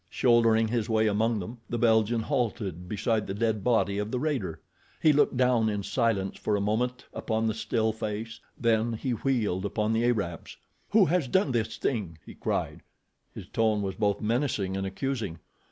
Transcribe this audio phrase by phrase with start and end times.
[0.09, 4.59] Shouldering his way among them, the Belgian halted beside the dead body of the raider.
[4.99, 9.63] He looked down in silence for a moment upon the still face, then he wheeled
[9.63, 10.57] upon the Arabs.
[10.89, 12.81] "Who has done this thing?" he cried.
[13.31, 15.37] His tone was both menacing and accusing.